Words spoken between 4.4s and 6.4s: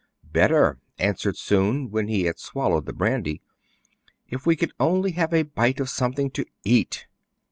we could only have a bite of something